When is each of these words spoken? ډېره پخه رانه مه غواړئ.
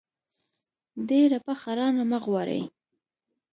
ډېره 1.09 1.37
پخه 1.45 1.71
رانه 1.77 2.03
مه 2.09 2.19
غواړئ. 2.25 2.61